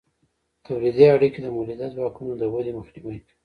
تولیدي 0.65 1.05
اړیکې 1.15 1.39
د 1.41 1.47
مؤلده 1.55 1.87
ځواکونو 1.95 2.31
د 2.37 2.43
ودې 2.53 2.71
مخنیوی 2.79 3.01
کوي. 3.03 3.19